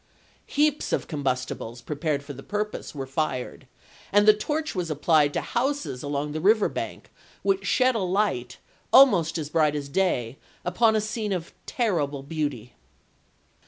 Heaps 0.47 0.91
of 0.91 1.07
combustibles, 1.07 1.79
prepared 1.79 2.23
for 2.23 2.33
the 2.33 2.41
purpose, 2.41 2.95
were 2.95 3.05
fired, 3.05 3.67
and 4.11 4.27
the 4.27 4.33
torch 4.33 4.73
was 4.73 4.89
applied 4.89 5.31
to 5.35 5.41
houses 5.41 6.01
along 6.01 6.31
the 6.31 6.41
river 6.41 6.69
bank, 6.69 7.11
which 7.43 7.67
shed 7.67 7.93
a 7.93 7.99
light, 7.99 8.57
almost 8.91 9.37
as 9.37 9.49
bright 9.51 9.75
as 9.75 9.89
day, 9.89 10.39
upon 10.65 10.95
a 10.95 11.01
scene 11.01 11.31
of 11.31 11.53
terrible 11.67 12.23
beauty. 12.23 12.73